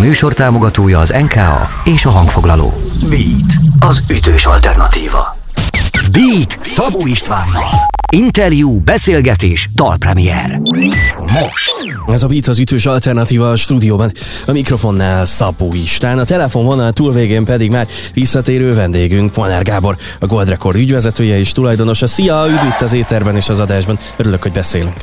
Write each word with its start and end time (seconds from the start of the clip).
műsor 0.00 0.32
támogatója 0.32 0.98
az 0.98 1.14
NKA 1.20 1.68
és 1.84 2.04
a 2.04 2.10
hangfoglaló. 2.10 2.72
Beat, 3.08 3.52
az 3.88 4.02
ütős 4.10 4.46
alternatíva. 4.46 5.36
Beat 6.12 6.58
Szabó 6.60 7.06
Istvánnal. 7.06 7.68
Interjú, 8.12 8.80
beszélgetés, 8.80 9.70
dalpremier. 9.74 10.60
Most. 11.18 11.98
Ez 12.06 12.22
a 12.22 12.26
Beat 12.26 12.46
az 12.46 12.58
ütős 12.58 12.86
alternatíva 12.86 13.50
a 13.50 13.56
stúdióban. 13.56 14.12
A 14.46 14.52
mikrofonnál 14.52 15.24
Szabó 15.24 15.74
István, 15.74 16.18
a 16.18 16.24
telefonvonal 16.24 16.92
túlvégén 16.92 17.44
pedig 17.44 17.70
már 17.70 17.88
visszatérő 18.14 18.74
vendégünk, 18.74 19.32
Polnár 19.32 19.62
Gábor, 19.62 19.96
a 20.20 20.26
Gold 20.26 20.48
Record 20.48 20.76
ügyvezetője 20.76 21.38
és 21.38 21.52
tulajdonosa. 21.52 22.06
Szia, 22.06 22.44
üdv 22.48 22.66
itt 22.66 22.80
az 22.80 22.92
éterben 22.92 23.36
és 23.36 23.48
az 23.48 23.58
adásban. 23.58 23.98
Örülök, 24.16 24.42
hogy 24.42 24.52
beszélünk. 24.52 24.96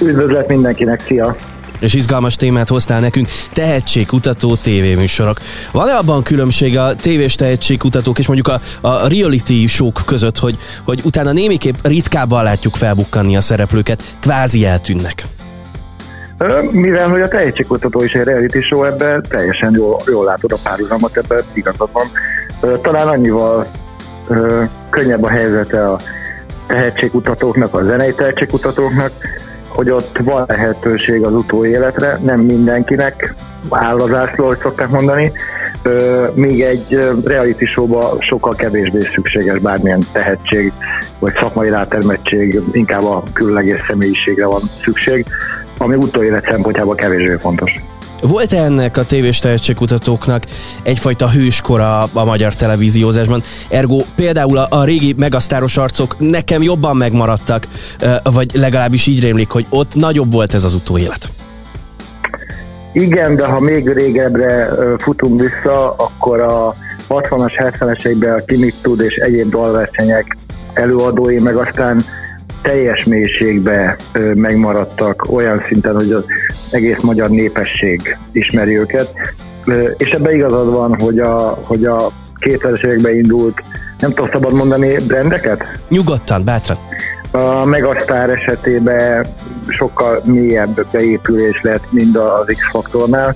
Üdvözlet 0.00 0.48
mindenkinek, 0.48 1.02
szia! 1.06 1.36
És 1.78 1.94
izgalmas 1.94 2.36
témát 2.36 2.68
hoztál 2.68 3.00
nekünk, 3.00 3.28
tehetségkutató 3.52 4.56
tévéműsorok. 4.56 5.40
Van-e 5.72 5.92
abban 5.92 6.22
különbség 6.22 6.78
a 6.78 6.96
tévés 6.96 7.34
tehetségkutatók 7.34 8.18
és 8.18 8.26
mondjuk 8.26 8.48
a, 8.48 8.88
a 8.88 9.08
reality 9.08 9.66
show 9.66 9.92
között, 9.92 10.38
hogy, 10.38 10.58
hogy 10.84 11.00
utána 11.04 11.32
némiképp 11.32 11.74
ritkábban 11.82 12.44
látjuk 12.44 12.76
felbukkanni 12.76 13.36
a 13.36 13.40
szereplőket, 13.40 14.02
kvázi 14.20 14.64
eltűnnek? 14.64 15.26
Mivel 16.70 17.08
hogy 17.08 17.20
a 17.20 17.28
tehetségkutató 17.28 18.02
is 18.02 18.12
egy 18.12 18.24
reality 18.24 18.60
show, 18.60 18.84
ebben 18.84 19.24
teljesen 19.28 19.74
jól, 19.74 20.00
jól 20.06 20.24
látod 20.24 20.52
a 20.52 20.58
párhuzamot, 20.62 21.16
ebben 21.16 21.42
igazad 21.54 21.88
van. 21.92 22.06
Talán 22.82 23.08
annyival 23.08 23.66
könnyebb 24.90 25.24
a 25.24 25.28
helyzete 25.28 25.90
a 25.90 26.00
tehetségkutatóknak, 26.66 27.74
a 27.74 27.84
zenei 27.84 28.14
tehetségkutatóknak, 28.14 29.12
hogy 29.78 29.90
ott 29.90 30.18
van 30.24 30.44
lehetőség 30.46 31.24
az 31.24 31.32
utóéletre, 31.32 32.18
nem 32.22 32.40
mindenkinek 32.40 33.34
áll 33.68 34.00
az 34.00 34.12
ászló, 34.12 34.46
hogy 34.46 34.58
szokták 34.58 34.88
mondani, 34.88 35.32
még 36.34 36.60
egy 36.60 36.98
reality 37.24 37.64
showba 37.64 38.16
sokkal 38.20 38.54
kevésbé 38.54 39.00
szükséges 39.00 39.58
bármilyen 39.58 40.02
tehetség, 40.12 40.72
vagy 41.18 41.32
szakmai 41.34 41.70
rátermettség, 41.70 42.60
inkább 42.72 43.04
a 43.04 43.22
különleges 43.32 43.80
személyiségre 43.86 44.46
van 44.46 44.60
szükség, 44.82 45.26
ami 45.78 45.94
utóélet 45.94 46.46
szempontjából 46.50 46.94
kevésbé 46.94 47.36
fontos. 47.40 47.74
Volt-e 48.22 48.56
ennek 48.56 48.96
a 48.96 49.04
tévés 49.04 49.38
tehetségkutatóknak 49.38 50.42
egyfajta 50.82 51.30
hőskora 51.30 52.02
a 52.12 52.24
magyar 52.24 52.54
televíziózásban? 52.54 53.42
Ergo 53.68 54.02
például 54.14 54.58
a, 54.58 54.66
a 54.70 54.84
régi 54.84 55.14
megasztáros 55.16 55.76
arcok 55.76 56.16
nekem 56.18 56.62
jobban 56.62 56.96
megmaradtak, 56.96 57.66
vagy 58.22 58.50
legalábbis 58.54 59.06
így 59.06 59.20
rémlik, 59.20 59.48
hogy 59.48 59.66
ott 59.68 59.94
nagyobb 59.94 60.32
volt 60.32 60.54
ez 60.54 60.64
az 60.64 60.74
utóélet. 60.74 61.28
Igen, 62.92 63.36
de 63.36 63.46
ha 63.46 63.60
még 63.60 63.88
régebbre 63.88 64.68
futunk 64.98 65.40
vissza, 65.40 65.94
akkor 65.96 66.42
a 66.42 66.74
60-as, 67.08 67.72
70-es 67.78 68.06
években 68.06 68.34
a 68.34 68.44
Kimit 68.44 68.74
tud 68.82 69.00
és 69.00 69.14
egyéb 69.14 69.50
dalversenyek 69.50 70.36
előadói, 70.72 71.38
meg 71.38 71.56
aztán 71.56 72.04
teljes 72.62 73.04
mélységbe 73.04 73.96
megmaradtak 74.34 75.32
olyan 75.32 75.62
szinten, 75.68 75.94
hogy 75.94 76.12
az 76.12 76.24
egész 76.70 77.00
magyar 77.00 77.30
népesség 77.30 78.16
ismeri 78.32 78.78
őket. 78.78 79.12
És 79.96 80.10
ebben 80.10 80.34
igazad 80.34 80.70
van, 80.70 81.00
hogy 81.00 81.18
a, 81.18 81.58
hogy 81.64 81.84
a 81.84 82.10
2000-es 82.40 82.84
években 82.84 83.14
indult, 83.14 83.62
nem 84.00 84.12
tudom 84.12 84.30
szabad 84.32 84.52
mondani, 84.52 84.96
brendeket? 85.06 85.80
Nyugodtan, 85.88 86.44
bátran. 86.44 86.78
A 87.30 87.64
Megasztár 87.64 88.30
esetében 88.30 89.26
sokkal 89.68 90.20
mélyebb 90.24 90.86
beépülés 90.92 91.60
lett, 91.62 91.84
mint 91.90 92.16
az 92.16 92.44
X-faktornál. 92.46 93.34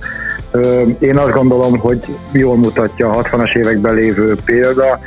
Én 0.98 1.18
azt 1.18 1.32
gondolom, 1.32 1.78
hogy 1.78 2.00
jól 2.32 2.56
mutatja 2.56 3.10
a 3.10 3.22
60-as 3.22 3.56
években 3.56 3.94
lévő 3.94 4.36
példa, 4.44 4.98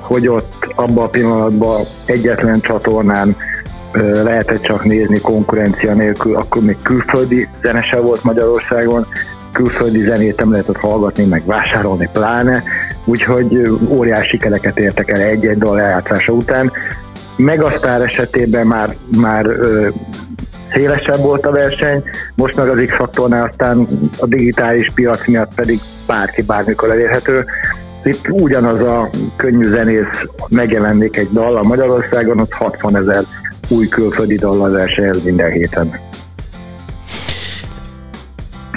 hogy 0.00 0.28
ott 0.28 0.72
abban 0.74 1.04
a 1.04 1.08
pillanatban 1.08 1.84
egyetlen 2.04 2.60
csatornán 2.60 3.36
lehetett 3.92 4.62
csak 4.62 4.84
nézni 4.84 5.20
konkurencia 5.20 5.94
nélkül, 5.94 6.36
akkor 6.36 6.62
még 6.62 6.76
külföldi 6.82 7.48
zenese 7.62 8.00
volt 8.00 8.24
Magyarországon, 8.24 9.06
külföldi 9.52 10.02
zenét 10.02 10.36
nem 10.36 10.50
lehetett 10.50 10.76
hallgatni, 10.76 11.24
meg 11.24 11.42
vásárolni 11.46 12.08
pláne, 12.12 12.62
úgyhogy 13.04 13.62
óriási 13.88 14.28
sikereket 14.28 14.78
értek 14.78 15.10
el 15.10 15.20
egy-egy 15.20 15.58
dal 15.58 15.74
lejátszása 15.74 16.32
után. 16.32 16.72
Megasztár 17.36 18.00
esetében 18.00 18.66
már, 18.66 18.96
már 19.16 19.46
ö, 19.46 19.88
szélesebb 20.72 21.20
volt 21.20 21.46
a 21.46 21.50
verseny, 21.50 22.02
most 22.34 22.56
meg 22.56 22.68
az 22.68 22.82
X-faktornál 22.86 23.48
aztán 23.48 23.86
a 24.18 24.26
digitális 24.26 24.90
piac 24.94 25.26
miatt 25.26 25.54
pedig 25.54 25.80
bárki 26.06 26.42
bármikor 26.42 26.90
elérhető. 26.90 27.44
Itt 28.04 28.28
ugyanaz 28.28 28.82
a 28.82 29.10
könnyű 29.36 29.68
zenész 29.68 30.26
megjelennék 30.48 31.16
egy 31.16 31.28
dal 31.32 31.54
a 31.56 31.66
Magyarországon, 31.66 32.40
ott 32.40 32.52
60 32.52 32.96
ezer 32.96 33.22
új 33.68 33.88
külföldi 33.88 34.38
versenyez 34.70 35.22
minden 35.24 35.50
héten. 35.50 36.00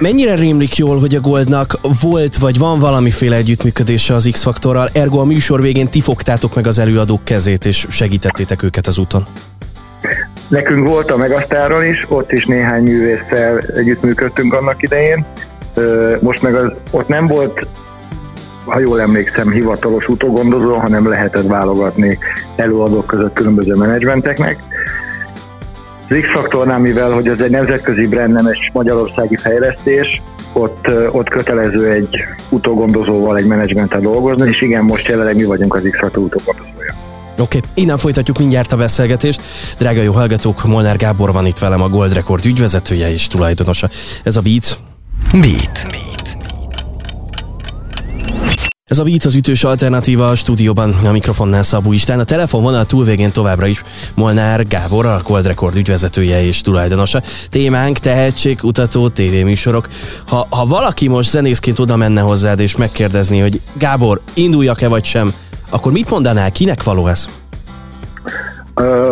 Mennyire 0.01 0.35
rémlik 0.35 0.75
jól, 0.75 0.99
hogy 0.99 1.15
a 1.15 1.19
Goldnak 1.19 1.77
volt 2.01 2.37
vagy 2.37 2.57
van 2.57 2.79
valamiféle 2.79 3.35
együttműködése 3.35 4.13
az 4.13 4.29
X-faktorral, 4.31 4.89
ergo 4.93 5.19
a 5.19 5.25
műsor 5.25 5.61
végén 5.61 5.87
ti 5.87 6.01
fogtátok 6.01 6.55
meg 6.55 6.67
az 6.67 6.79
előadók 6.79 7.23
kezét 7.23 7.65
és 7.65 7.87
segítettétek 7.89 8.63
őket 8.63 8.87
az 8.87 8.97
úton? 8.97 9.25
Nekünk 10.47 10.87
volt 10.87 11.11
a 11.11 11.17
Megasztáron 11.17 11.85
is, 11.85 12.05
ott 12.09 12.31
is 12.31 12.45
néhány 12.45 12.83
művésszel 12.83 13.57
együttműködtünk 13.59 14.53
annak 14.53 14.81
idején. 14.81 15.25
Most 16.19 16.41
meg 16.41 16.55
az, 16.55 16.71
ott 16.91 17.07
nem 17.07 17.27
volt 17.27 17.67
ha 18.65 18.79
jól 18.79 19.01
emlékszem, 19.01 19.51
hivatalos 19.51 20.07
utógondozó, 20.07 20.73
hanem 20.73 21.09
lehetett 21.09 21.47
válogatni 21.47 22.17
előadók 22.55 23.05
között 23.05 23.33
különböző 23.33 23.73
menedzsmenteknek. 23.73 24.57
Az 26.09 26.15
X-faktornál, 26.21 26.79
mivel 26.79 27.11
hogy 27.11 27.27
ez 27.27 27.39
egy 27.39 27.49
nemzetközi 27.49 28.07
brand, 28.07 28.33
nem 28.33 28.45
egy 28.45 28.69
magyarországi 28.73 29.37
fejlesztés, 29.37 30.21
ott, 30.53 30.85
ott 31.11 31.29
kötelező 31.29 31.91
egy 31.91 32.17
utógondozóval, 32.49 33.37
egy 33.37 33.45
menedzsmenttel 33.45 33.99
dolgozni, 33.99 34.49
és 34.49 34.61
igen, 34.61 34.83
most 34.83 35.07
jelenleg 35.07 35.35
mi 35.35 35.43
vagyunk 35.43 35.75
az 35.75 35.81
X-faktor 35.91 36.23
utógondozója. 36.23 36.93
Oké, 37.39 37.57
okay. 37.57 37.69
innen 37.73 37.97
folytatjuk 37.97 38.37
mindjárt 38.37 38.71
a 38.71 38.77
beszélgetést. 38.77 39.41
Drága 39.77 40.01
jó 40.01 40.13
hallgatók, 40.13 40.65
Molnár 40.65 40.97
Gábor 40.97 41.31
van 41.31 41.45
itt 41.45 41.57
velem, 41.57 41.81
a 41.81 41.87
Gold 41.87 42.13
Record 42.13 42.45
ügyvezetője 42.45 43.13
és 43.13 43.27
tulajdonosa. 43.27 43.89
Ez 44.23 44.35
a 44.35 44.41
Beat. 44.41 44.77
Beat. 45.31 45.87
Beat. 45.89 46.44
Ez 48.89 48.99
a 48.99 49.03
Beat 49.03 49.23
az 49.23 49.35
ütős 49.35 49.63
alternatíva 49.63 50.27
a 50.27 50.35
stúdióban, 50.35 50.95
a 51.05 51.11
mikrofonnál 51.11 51.61
Szabó 51.61 51.93
Istán, 51.93 52.19
a 52.19 52.23
telefonvonal 52.23 52.85
túlvégén 52.85 53.31
továbbra 53.31 53.65
is 53.65 53.83
Molnár 54.13 54.67
Gábor, 54.67 55.05
a 55.05 55.21
Cold 55.23 55.45
Record 55.45 55.75
ügyvezetője 55.75 56.43
és 56.43 56.61
tulajdonosa. 56.61 57.21
Témánk, 57.49 57.97
tehetség, 57.97 58.59
utató, 58.63 59.09
tévéműsorok. 59.09 59.87
Ha, 60.27 60.47
ha 60.49 60.65
valaki 60.65 61.07
most 61.07 61.29
zenészként 61.29 61.79
oda 61.79 61.95
menne 61.95 62.21
hozzád 62.21 62.59
és 62.59 62.75
megkérdezni, 62.75 63.39
hogy 63.39 63.61
Gábor, 63.73 64.21
induljak-e 64.33 64.87
vagy 64.87 65.03
sem, 65.03 65.33
akkor 65.69 65.91
mit 65.91 66.09
mondanál, 66.09 66.51
kinek 66.51 66.83
való 66.83 67.07
ez? 67.07 67.25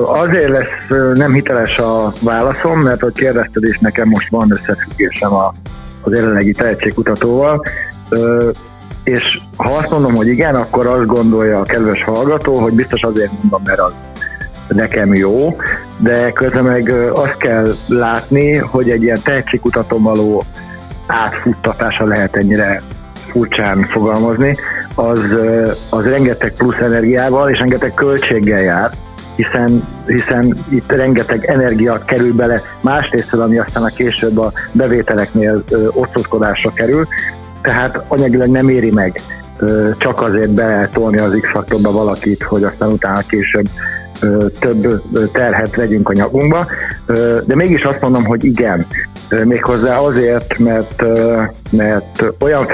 Azért 0.05 0.49
lesz 0.49 1.13
nem 1.13 1.33
hiteles 1.33 1.77
a 1.77 2.13
válaszom, 2.19 2.79
mert 2.79 3.01
hogy 3.01 3.13
kérdezted, 3.13 3.63
és 3.63 3.77
nekem 3.79 4.07
most 4.07 4.29
van 4.29 4.51
összefüggésem 4.51 5.33
a, 5.33 5.53
az 6.01 6.11
jelenlegi 6.11 6.51
tehetségkutatóval 6.51 7.61
és 9.03 9.39
ha 9.57 9.71
azt 9.71 9.89
mondom, 9.89 10.15
hogy 10.15 10.27
igen, 10.27 10.55
akkor 10.55 10.87
azt 10.87 11.05
gondolja 11.05 11.59
a 11.59 11.63
kedves 11.63 12.03
hallgató, 12.03 12.57
hogy 12.57 12.73
biztos 12.73 13.01
azért 13.01 13.31
mondom, 13.41 13.61
mert 13.65 13.79
az 13.79 13.93
nekem 14.67 15.13
jó, 15.13 15.55
de 15.97 16.31
közben 16.31 16.63
meg 16.63 16.89
azt 17.13 17.37
kell 17.37 17.75
látni, 17.87 18.57
hogy 18.57 18.89
egy 18.89 19.03
ilyen 19.03 19.19
tehetségkutatón 19.23 20.03
való 20.03 20.43
átfuttatása 21.07 22.05
lehet 22.05 22.35
ennyire 22.35 22.81
furcsán 23.27 23.87
fogalmazni, 23.89 24.57
az, 24.95 25.19
az 25.89 26.05
rengeteg 26.05 26.53
plusz 26.53 26.79
energiával 26.81 27.49
és 27.49 27.59
rengeteg 27.59 27.93
költséggel 27.93 28.61
jár, 28.61 28.91
hiszen, 29.35 29.83
hiszen 30.05 30.57
itt 30.69 30.91
rengeteg 30.91 31.45
energia 31.45 32.03
kerül 32.05 32.33
bele 32.33 32.61
másrészt, 32.81 33.33
ami 33.33 33.57
aztán 33.57 33.83
a 33.83 33.87
később 33.87 34.37
a 34.37 34.51
bevételeknél 34.71 35.63
osztozkodásra 35.91 36.73
kerül, 36.73 37.07
tehát 37.63 38.03
anyagilag 38.07 38.47
nem 38.47 38.69
éri 38.69 38.91
meg 38.91 39.21
csak 39.97 40.21
azért 40.21 40.49
betolni 40.49 41.17
az 41.17 41.37
X-faktorba 41.41 41.91
valakit, 41.91 42.43
hogy 42.43 42.63
aztán 42.63 42.89
utána 42.89 43.19
később 43.19 43.69
több 44.59 45.01
terhet 45.31 45.75
vegyünk 45.75 46.09
a 46.09 46.13
nyakunkba, 46.13 46.65
de 47.45 47.55
mégis 47.55 47.83
azt 47.83 48.01
mondom, 48.01 48.25
hogy 48.25 48.43
igen, 48.43 48.85
méghozzá 49.43 49.97
azért, 49.97 50.57
mert, 50.57 51.03
mert 51.71 52.23
olyan 52.39 52.65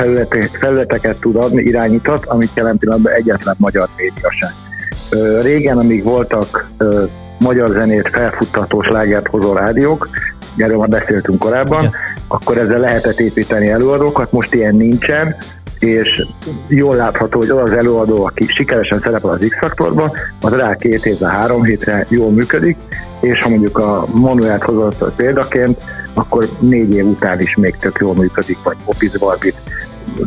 felületeket 0.59 1.19
tud 1.19 1.35
adni, 1.35 1.61
irányított, 1.61 2.25
amit 2.25 2.51
jelen 2.53 2.77
pillanatban 2.77 3.13
egyetlen 3.13 3.55
magyar 3.57 3.87
média 3.97 4.31
sem. 4.39 4.51
Régen, 5.41 5.77
amíg 5.77 6.03
voltak 6.03 6.67
magyar 7.39 7.69
zenét 7.69 8.09
felfuttató 8.09 8.81
slágert 8.81 9.27
hozó 9.27 9.53
rádiók, 9.53 10.09
erről 10.57 10.77
már 10.77 10.89
beszéltünk 10.89 11.39
korábban, 11.39 11.89
akkor 12.31 12.57
ezzel 12.57 12.79
lehetett 12.79 13.19
építeni 13.19 13.69
előadókat, 13.69 14.31
most 14.31 14.53
ilyen 14.53 14.75
nincsen, 14.75 15.35
és 15.79 16.25
jól 16.67 16.95
látható, 16.95 17.39
hogy 17.39 17.49
az 17.49 17.57
az 17.57 17.71
előadó, 17.71 18.25
aki 18.25 18.45
sikeresen 18.47 18.99
szerepel 18.99 19.29
az 19.29 19.45
X-faktorban, 19.49 20.11
az 20.41 20.53
rá 20.53 20.75
két 20.75 21.05
évre, 21.05 21.27
három 21.27 21.63
hétre 21.63 22.05
jól 22.09 22.31
működik, 22.31 22.77
és 23.21 23.39
ha 23.39 23.49
mondjuk 23.49 23.77
a 23.77 24.05
Manuelt 24.11 24.63
hozott 24.63 25.15
példaként, 25.15 25.77
akkor 26.13 26.49
négy 26.59 26.95
év 26.95 27.05
után 27.05 27.39
is 27.41 27.55
még 27.55 27.75
tök 27.77 27.97
jól 27.99 28.13
működik, 28.13 28.57
vagy 28.63 28.77
Office 28.85 29.17
Barbit. 29.17 29.55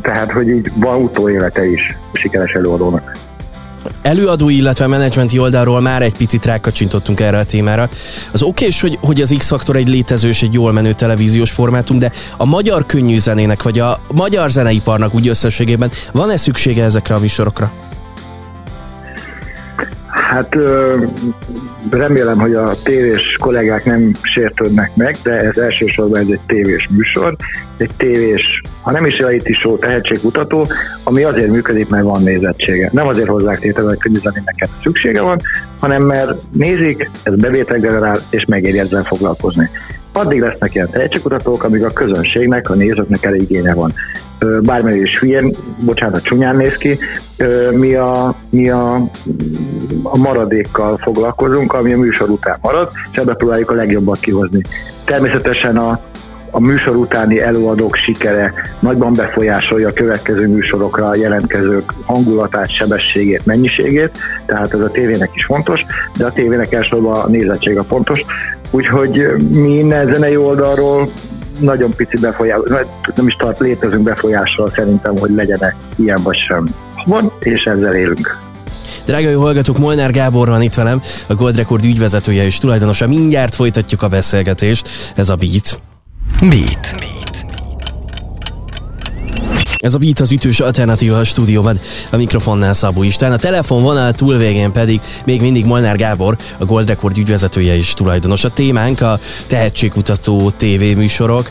Tehát, 0.02 0.32
hogy 0.32 0.48
így 0.48 0.70
van 0.74 1.02
utóélete 1.02 1.66
is 1.66 1.96
sikeres 2.12 2.52
előadónak 2.52 3.12
előadó, 4.02 4.48
illetve 4.48 4.86
menedzsmenti 4.86 5.38
oldalról 5.38 5.80
már 5.80 6.02
egy 6.02 6.16
picit 6.16 6.44
rákacsintottunk 6.44 7.20
erre 7.20 7.38
a 7.38 7.44
témára. 7.44 7.88
Az 8.30 8.42
oké, 8.42 8.68
hogy, 8.80 8.98
hogy 9.00 9.20
az 9.20 9.34
X-Faktor 9.38 9.76
egy 9.76 9.88
létező 9.88 10.28
és 10.28 10.42
egy 10.42 10.52
jól 10.52 10.72
menő 10.72 10.92
televíziós 10.92 11.50
formátum, 11.50 11.98
de 11.98 12.12
a 12.36 12.44
magyar 12.44 12.86
könnyű 12.86 13.18
zenének, 13.18 13.62
vagy 13.62 13.78
a 13.78 14.00
magyar 14.12 14.50
zeneiparnak 14.50 15.14
úgy 15.14 15.28
összességében 15.28 15.90
van-e 16.12 16.36
szüksége 16.36 16.84
ezekre 16.84 17.14
a 17.14 17.18
műsorokra? 17.18 17.91
Hát 20.32 20.58
remélem, 21.90 22.38
hogy 22.38 22.54
a 22.54 22.72
tévés 22.82 23.36
kollégák 23.40 23.84
nem 23.84 24.12
sértődnek 24.22 24.96
meg, 24.96 25.16
de 25.22 25.36
ez 25.36 25.56
elsősorban 25.56 26.20
ez 26.20 26.26
egy 26.30 26.40
tévés 26.46 26.88
műsor, 26.96 27.36
egy 27.76 27.90
tévés, 27.96 28.60
ha 28.82 28.90
nem 28.90 29.06
is 29.06 29.18
reality 29.18 29.52
show, 29.52 29.78
tehetségkutató, 29.78 30.66
ami 31.04 31.22
azért 31.22 31.50
működik, 31.50 31.88
mert 31.88 32.04
van 32.04 32.22
nézettsége. 32.22 32.90
Nem 32.92 33.06
azért 33.06 33.28
hozzák 33.28 33.58
tétel, 33.58 33.84
hogy 33.84 34.20
neked 34.22 34.68
szüksége 34.82 35.22
van, 35.22 35.40
hanem 35.78 36.02
mert 36.02 36.42
nézik, 36.52 37.10
ez 37.22 37.34
bevétel 37.34 37.78
generál, 37.78 38.18
és 38.30 38.44
megéri 38.44 38.78
ezzel 38.78 39.02
foglalkozni. 39.02 39.68
Addig 40.12 40.40
lesznek 40.40 40.74
ilyen 40.74 40.88
tehetségkutatók, 40.90 41.64
amíg 41.64 41.84
a 41.84 41.90
közönségnek, 41.90 42.70
a 42.70 42.74
nézőknek 42.74 43.24
elég 43.24 43.42
igénye 43.42 43.74
van 43.74 43.92
bármely 44.62 44.98
is 44.98 45.18
hülyén, 45.18 45.54
bocsánat, 45.84 46.22
csúnyán 46.22 46.56
néz 46.56 46.76
ki, 46.76 46.98
mi 47.70 47.94
a, 47.94 48.34
mi 48.50 48.70
a, 48.70 48.94
a 50.02 50.16
maradékkal 50.18 50.96
foglalkozunk, 50.96 51.72
ami 51.72 51.92
a 51.92 51.98
műsor 51.98 52.30
után 52.30 52.58
marad, 52.62 52.90
és 53.12 53.18
ebbe 53.18 53.34
próbáljuk 53.34 53.70
a 53.70 53.74
legjobbat 53.74 54.20
kihozni. 54.20 54.62
Természetesen 55.04 55.76
a, 55.76 56.00
a 56.50 56.60
műsor 56.60 56.96
utáni 56.96 57.40
előadók 57.40 57.96
sikere 57.96 58.52
nagyban 58.78 59.12
befolyásolja 59.12 59.88
a 59.88 59.92
következő 59.92 60.48
műsorokra 60.48 61.08
a 61.08 61.16
jelentkezők 61.16 61.92
hangulatát, 62.04 62.70
sebességét, 62.70 63.46
mennyiségét, 63.46 64.10
tehát 64.46 64.74
ez 64.74 64.80
a 64.80 64.88
tévének 64.88 65.30
is 65.34 65.44
fontos, 65.44 65.84
de 66.16 66.24
a 66.24 66.32
tévének 66.32 66.72
elsősorban 66.72 67.20
a 67.20 67.28
nézettség 67.28 67.78
a 67.78 67.84
fontos. 67.84 68.24
Úgyhogy 68.70 69.26
mi 69.50 69.78
innen 69.78 70.12
zenei 70.14 70.36
oldalról 70.36 71.08
nagyon 71.58 71.90
pici 71.96 72.16
befolyás, 72.20 72.58
nem 73.14 73.26
is 73.26 73.36
tart 73.36 73.58
létezünk 73.58 74.02
befolyással 74.02 74.68
szerintem, 74.68 75.18
hogy 75.18 75.30
legyenek 75.30 75.74
ilyen 75.96 76.22
vagy 76.22 76.36
sem. 76.36 76.66
Van, 77.04 77.32
és 77.40 77.64
ezzel 77.64 77.94
élünk. 77.94 78.38
Drága 79.04 79.28
jó 79.28 79.40
hallgatók, 79.40 79.78
Molnár 79.78 80.10
Gábor 80.10 80.48
van 80.48 80.62
itt 80.62 80.74
velem, 80.74 81.00
a 81.26 81.34
Gold 81.34 81.56
Record 81.56 81.84
ügyvezetője 81.84 82.44
és 82.44 82.58
tulajdonosa. 82.58 83.06
Mindjárt 83.06 83.54
folytatjuk 83.54 84.02
a 84.02 84.08
beszélgetést. 84.08 84.88
Ez 85.14 85.28
a 85.28 85.34
Beat. 85.34 85.80
Beat. 86.40 86.94
Beat. 86.98 87.51
Ez 89.82 89.94
a 89.94 89.98
Beat 89.98 90.20
az 90.20 90.32
ütős 90.32 90.60
alternatíva 90.60 91.18
a 91.18 91.24
stúdióban, 91.24 91.80
a 92.10 92.16
mikrofonnál 92.16 92.72
Szabó 92.72 93.02
István, 93.02 93.32
a 93.32 93.36
telefonvonal 93.36 94.12
túlvégén 94.12 94.72
pedig 94.72 95.00
még 95.24 95.40
mindig 95.40 95.64
Molnár 95.64 95.96
Gábor, 95.96 96.36
a 96.58 96.64
Gold 96.64 96.88
Record 96.88 97.16
ügyvezetője 97.18 97.76
és 97.76 97.94
tulajdonos. 97.94 98.44
A 98.44 98.50
témánk 98.50 99.00
a 99.00 99.18
tehetségkutató 99.46 100.50
tévéműsorok. 100.50 101.50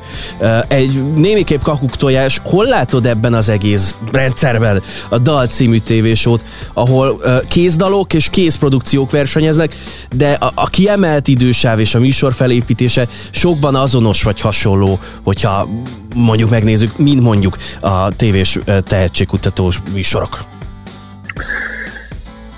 Egy 0.67 1.13
némiképp 1.13 1.61
kakuktojás, 1.61 2.39
hol 2.43 2.65
látod 2.65 3.05
ebben 3.05 3.33
az 3.33 3.49
egész 3.49 3.95
rendszerben 4.11 4.81
a 5.09 5.17
Dal 5.17 5.47
című 5.47 5.79
tévésót, 5.79 6.43
ahol 6.73 7.21
kézdalok 7.49 8.13
és 8.13 8.29
kézprodukciók 8.29 9.11
versenyeznek, 9.11 9.75
de 10.15 10.31
a, 10.31 10.51
a 10.55 10.67
kiemelt 10.67 11.27
idősáv 11.27 11.79
és 11.79 11.95
a 11.95 11.99
műsor 11.99 12.33
felépítése 12.33 13.07
sokban 13.31 13.75
azonos 13.75 14.23
vagy 14.23 14.41
hasonló, 14.41 14.99
hogyha 15.23 15.67
mondjuk 16.15 16.49
megnézzük, 16.49 16.97
mint 16.97 17.21
mondjuk 17.21 17.57
a 17.79 18.15
tévés 18.15 18.59
tehetségkutatós 18.83 19.79
műsorok? 19.93 20.39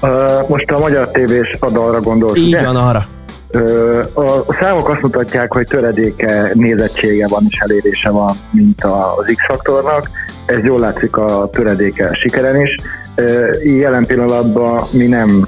Uh, 0.02 0.50
most 0.50 0.72
a 0.72 0.80
magyar 0.80 1.12
tévés 1.12 1.50
adalra 1.60 2.02
gondolsz, 2.02 2.38
Így 2.38 2.48
ugye? 2.48 2.64
van, 2.64 2.76
arra. 2.76 3.04
A 4.14 4.54
számok 4.54 4.90
azt 4.90 5.02
mutatják, 5.02 5.54
hogy 5.54 5.68
töredéke 5.68 6.52
nézettsége 6.54 7.28
van 7.28 7.46
és 7.50 7.58
elérése 7.58 8.10
van, 8.10 8.36
mint 8.52 8.84
az 8.84 9.34
X-faktornak. 9.36 10.10
Ez 10.46 10.60
jól 10.64 10.80
látszik 10.80 11.18
a 11.18 11.50
töredéke 11.52 12.14
sikeren 12.14 12.62
is. 12.62 12.76
Jelen 13.64 14.06
pillanatban 14.06 14.88
mi 14.92 15.06
nem 15.06 15.48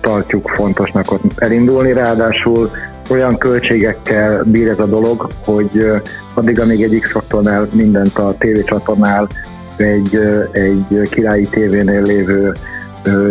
tartjuk 0.00 0.48
fontosnak 0.48 1.12
ott 1.12 1.22
elindulni, 1.36 1.92
ráadásul 1.92 2.70
olyan 3.10 3.38
költségekkel 3.38 4.42
bír 4.42 4.68
ez 4.68 4.78
a 4.78 4.86
dolog, 4.86 5.26
hogy 5.44 5.90
addig, 6.34 6.60
amíg 6.60 6.82
egy 6.82 6.98
X-faktornál 7.00 7.68
mindent 7.72 8.18
a 8.18 8.34
tévécsatornál 8.38 9.28
egy, 9.76 10.16
egy 10.52 11.08
királyi 11.10 11.48
tévénél 11.48 12.02
lévő 12.02 12.52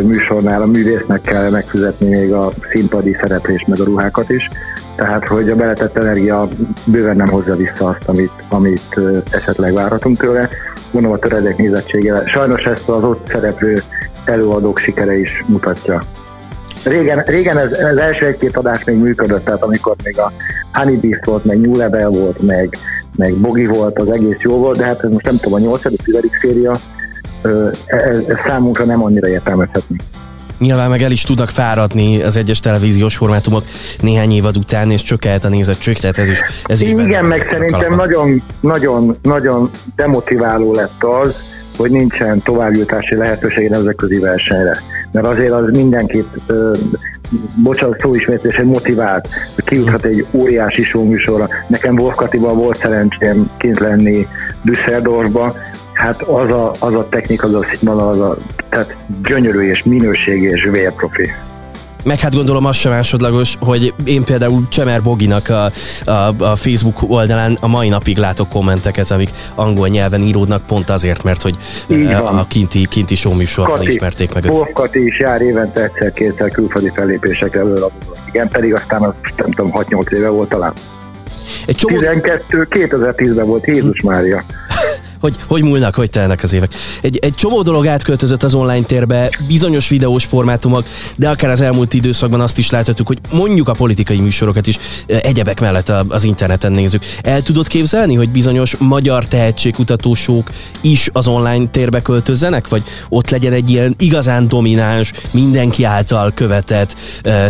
műsornál 0.03 0.61
a 0.61 0.65
művésznek 0.65 1.21
kell 1.21 1.49
megfizetni 1.49 2.09
még 2.09 2.33
a 2.33 2.51
színpadi 2.71 3.13
szereplés 3.13 3.65
meg 3.67 3.79
a 3.79 3.83
ruhákat 3.83 4.29
is, 4.29 4.49
tehát 4.95 5.27
hogy 5.27 5.49
a 5.49 5.55
beletett 5.55 5.97
energia 5.97 6.47
bőven 6.85 7.15
nem 7.15 7.27
hozza 7.27 7.55
vissza 7.55 7.87
azt, 7.87 8.09
amit, 8.09 8.31
amit 8.49 8.99
esetleg 9.31 9.73
várhatunk 9.73 10.17
tőle. 10.17 10.49
Mondom 10.91 11.11
a 11.11 11.17
töredék 11.17 11.55
nézettsége. 11.55 12.23
Sajnos 12.25 12.63
ezt 12.63 12.89
az 12.89 13.03
ott 13.03 13.27
szereplő 13.27 13.81
előadók 14.29 14.79
sikere 14.79 15.17
is 15.17 15.43
mutatja. 15.47 16.01
Régen, 16.83 17.23
régen 17.25 17.57
ez, 17.57 17.71
az 17.71 17.97
első 17.97 18.25
egy-két 18.25 18.57
adás 18.57 18.83
még 18.83 18.95
működött, 18.95 19.43
tehát 19.45 19.61
amikor 19.61 19.95
még 20.03 20.19
a 20.19 20.31
Honey 20.73 20.95
Beast 20.95 21.25
volt, 21.25 21.45
meg 21.45 21.61
New 21.61 21.75
Level 21.75 22.09
volt, 22.09 22.41
meg, 22.41 22.77
meg 23.17 23.33
Bogi 23.41 23.65
volt, 23.65 23.99
az 23.99 24.11
egész 24.11 24.39
jó 24.39 24.57
volt, 24.57 24.77
de 24.77 24.85
hát 24.85 25.03
ez 25.03 25.11
most 25.11 25.25
nem 25.25 25.37
tudom, 25.37 25.53
a 25.53 25.59
8. 25.59 25.81
10. 25.81 25.95
széria, 26.41 26.77
ez, 27.85 28.27
ez 28.27 28.37
számunkra 28.47 28.85
nem 28.85 29.03
annyira 29.03 29.27
értelmezhető. 29.27 29.95
Nyilván 30.59 30.89
meg 30.89 31.01
el 31.01 31.11
is 31.11 31.21
tudnak 31.21 31.49
fáradni 31.49 32.21
az 32.21 32.35
egyes 32.35 32.59
televíziós 32.59 33.15
formátumok 33.15 33.63
néhány 34.01 34.31
évad 34.31 34.57
után, 34.57 34.91
és 34.91 35.01
csökkent 35.01 35.45
a 35.45 35.49
nézettség, 35.49 35.97
tehát 35.97 36.17
ez 36.17 36.29
is 36.29 36.39
ez 36.63 36.81
is 36.81 36.91
Igen, 36.91 37.25
meg 37.25 37.47
szerintem 37.49 37.95
nagyon, 37.95 38.41
nagyon, 38.59 39.15
nagyon 39.21 39.69
demotiváló 39.95 40.73
lett 40.73 41.03
az, 41.03 41.35
hogy 41.79 41.91
nincsen 41.91 42.41
továbbjutási 42.41 43.15
lehetőség 43.15 43.69
nemzetközi 43.69 44.19
versenyre 44.19 44.77
mert 45.11 45.27
azért 45.27 45.51
az 45.51 45.69
mindenkit, 45.71 46.27
ö, 46.47 46.73
bocsánat, 47.63 47.99
szó 47.99 48.15
ismétlés, 48.15 48.61
motivált, 48.63 49.27
hogy 49.55 49.63
kijuthat 49.63 50.05
egy 50.05 50.25
óriási 50.31 50.87
műsorra. 50.93 51.47
Nekem 51.67 51.99
Wolfkatiban 51.99 52.57
volt 52.57 52.77
szerencsém 52.77 53.47
kint 53.57 53.79
lenni 53.79 54.27
Düsseldorfba, 54.63 55.55
hát 55.93 56.21
az 56.21 56.51
a, 56.51 56.71
az 56.79 56.93
a 56.93 57.07
technika, 57.09 57.47
az 57.47 57.53
a 57.53 57.63
színvonal, 57.63 58.09
az 58.09 58.19
a, 58.19 58.37
tehát 58.69 58.95
gyönyörű 59.23 59.69
és 59.69 59.83
minőségi 59.83 60.45
és 60.45 60.63
vérprofi. 60.71 61.29
Meg 62.03 62.19
hát 62.19 62.35
gondolom 62.35 62.65
az 62.65 62.75
sem 62.75 62.91
másodlagos, 62.91 63.57
hogy 63.59 63.93
én 64.03 64.23
például 64.23 64.67
Csemer 64.69 65.01
Boginak 65.01 65.49
a, 65.49 65.71
a, 66.05 66.11
a 66.37 66.55
Facebook 66.55 67.01
oldalán 67.07 67.57
a 67.61 67.67
mai 67.67 67.89
napig 67.89 68.17
látok 68.17 68.49
kommenteket, 68.49 69.11
amik 69.11 69.29
angol 69.55 69.87
nyelven 69.87 70.21
íródnak 70.21 70.65
pont 70.65 70.89
azért, 70.89 71.23
mert 71.23 71.41
hogy 71.41 71.57
a, 71.89 72.39
a 72.39 72.45
kinti, 72.49 72.87
kinti 72.89 73.15
show 73.15 73.33
műsorban 73.33 73.81
ismerték 73.81 74.33
meg 74.33 74.45
őt. 74.45 74.73
Kati 74.73 75.05
is 75.05 75.19
jár 75.19 75.41
évente 75.41 75.83
egyszer-kétszer 75.83 76.49
külföldi 76.49 76.91
fellépésekre 76.95 77.59
előadó. 77.59 77.91
Igen, 78.27 78.47
pedig 78.47 78.73
aztán 78.73 79.01
az 79.01 79.13
nem 79.37 79.51
tudom, 79.51 79.71
6-8 79.73 80.11
éve 80.11 80.29
volt 80.29 80.49
talán. 80.49 80.73
Egy 81.65 81.75
csomó... 81.75 81.97
12, 81.97 82.67
2010-ben 82.69 83.45
volt, 83.45 83.65
Jézus 83.67 84.01
Mária 84.01 84.43
hogy, 85.19 85.35
hogy 85.47 85.63
múlnak, 85.63 85.95
hogy 85.95 86.09
telnek 86.09 86.43
az 86.43 86.53
évek. 86.53 86.73
Egy, 87.01 87.17
egy 87.17 87.33
csomó 87.33 87.61
dolog 87.61 87.87
átköltözött 87.87 88.43
az 88.43 88.53
online 88.53 88.85
térbe, 88.85 89.29
bizonyos 89.47 89.87
videós 89.87 90.25
formátumok, 90.25 90.83
de 91.15 91.29
akár 91.29 91.49
az 91.49 91.61
elmúlt 91.61 91.93
időszakban 91.93 92.41
azt 92.41 92.57
is 92.57 92.69
láthatjuk, 92.69 93.07
hogy 93.07 93.19
mondjuk 93.31 93.67
a 93.67 93.73
politikai 93.73 94.19
műsorokat 94.19 94.67
is 94.67 94.77
egyebek 95.07 95.59
mellett 95.59 95.89
az 96.07 96.23
interneten 96.23 96.71
nézzük. 96.71 97.03
El 97.21 97.41
tudod 97.41 97.67
képzelni, 97.67 98.15
hogy 98.15 98.29
bizonyos 98.29 98.75
magyar 98.77 99.25
tehetségkutatósok 99.25 100.49
is 100.81 101.09
az 101.13 101.27
online 101.27 101.67
térbe 101.71 102.01
költözzenek, 102.01 102.67
vagy 102.67 102.83
ott 103.09 103.29
legyen 103.29 103.53
egy 103.53 103.69
ilyen 103.69 103.95
igazán 103.97 104.47
domináns, 104.47 105.11
mindenki 105.31 105.83
által 105.83 106.31
követett 106.35 106.95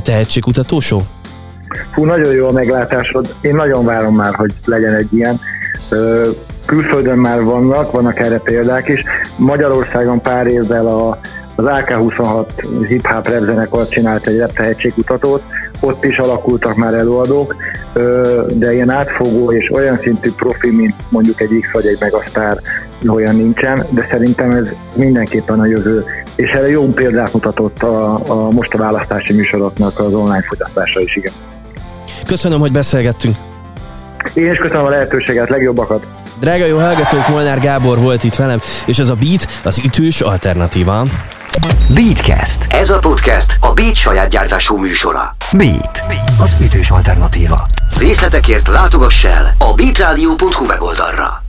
tehetségkutatósó? 0.03 1.03
Fú, 1.91 2.05
nagyon 2.05 2.33
jó 2.33 2.47
a 2.47 2.51
meglátásod. 2.51 3.33
Én 3.41 3.55
nagyon 3.55 3.85
várom 3.85 4.15
már, 4.15 4.35
hogy 4.35 4.53
legyen 4.65 4.93
egy 4.93 5.13
ilyen. 5.13 5.39
Külföldön 6.69 7.17
már 7.17 7.43
vannak, 7.43 7.91
vannak 7.91 8.19
erre 8.19 8.38
példák 8.38 8.88
is. 8.88 9.03
Magyarországon 9.35 10.21
pár 10.21 10.47
évvel 10.47 10.88
a, 10.88 11.19
az 11.55 11.65
AK-26 11.65 12.45
hip-hop 12.88 13.27
rap 13.27 13.43
zenekar 13.43 13.88
csinált 13.88 14.27
egy 14.27 14.39
rap 14.39 14.51
tehetségkutatót, 14.51 15.43
ott 15.79 16.03
is 16.03 16.17
alakultak 16.17 16.75
már 16.75 16.93
előadók, 16.93 17.55
de 18.47 18.73
ilyen 18.73 18.89
átfogó 18.89 19.51
és 19.51 19.71
olyan 19.73 19.99
szintű 19.99 20.31
profi, 20.31 20.69
mint 20.69 20.93
mondjuk 21.09 21.41
egy 21.41 21.57
X 21.59 21.71
vagy 21.71 21.85
egy 21.85 21.97
Megasztár, 21.99 22.57
olyan 23.07 23.35
nincsen, 23.35 23.85
de 23.89 24.07
szerintem 24.09 24.51
ez 24.51 24.73
mindenképpen 24.93 25.59
a 25.59 25.65
jövő, 25.65 26.03
és 26.35 26.49
erre 26.49 26.69
jó 26.69 26.88
példát 26.88 27.33
mutatott 27.33 27.83
a, 27.83 28.13
a 28.13 28.51
most 28.51 28.73
a 28.73 28.77
választási 28.77 29.33
műsoroknak 29.33 29.99
az 29.99 30.13
online 30.13 30.43
fogyasztása 30.47 30.99
is, 30.99 31.15
igen. 31.15 31.33
Köszönöm, 32.25 32.59
hogy 32.59 32.71
beszélgettünk. 32.71 33.35
Én 34.33 34.51
is 34.51 34.57
köszönöm 34.57 34.85
a 34.85 34.89
lehetőséget, 34.89 35.49
legjobbakat. 35.49 36.07
Drága 36.39 36.65
jó 36.65 36.77
hallgatók, 36.77 37.27
Molnár 37.27 37.60
Gábor 37.60 37.98
volt 37.98 38.24
itt 38.24 38.36
velem, 38.36 38.62
és 38.86 38.98
ez 39.00 39.10
a 39.10 39.15
Beat 39.15 39.48
az 39.63 39.77
ütős 39.77 40.22
alternatíva. 40.22 41.05
Beatcast. 41.93 42.65
Ez 42.69 42.89
a 42.89 43.00
podcast 43.00 43.58
a 43.62 43.74
Beat 43.74 43.96
saját 43.96 44.29
gyártású 44.29 44.77
műsora. 44.77 45.36
Beat. 45.51 46.03
Az 46.39 46.55
ütős 46.62 46.89
alternatíva. 46.89 47.65
Részletekért 47.98 48.67
látogass 48.67 49.24
el 49.24 49.55
a 49.58 49.74
beatradio.hu 49.74 50.65
weboldalra. 50.65 51.49